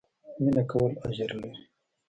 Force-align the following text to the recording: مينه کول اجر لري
مينه 0.41 0.63
کول 0.71 0.91
اجر 1.07 1.29
لري 1.41 1.53